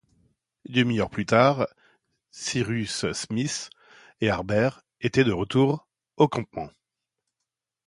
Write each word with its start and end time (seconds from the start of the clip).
Une 0.65 0.73
demi-heure 0.73 1.11
plus 1.11 1.27
tard, 1.27 1.67
Cyrus 2.31 3.05
Smith 3.11 3.69
et 4.19 4.31
Harbert 4.31 4.81
étaient 4.99 5.23
de 5.23 5.31
retour 5.31 5.87
au 6.17 6.27
campement. 6.27 6.71